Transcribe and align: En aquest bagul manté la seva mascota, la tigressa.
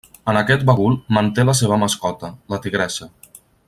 En 0.31 0.37
aquest 0.39 0.63
bagul 0.69 0.95
manté 1.19 1.47
la 1.51 1.57
seva 1.61 1.79
mascota, 1.85 2.35
la 2.55 2.63
tigressa. 2.67 3.13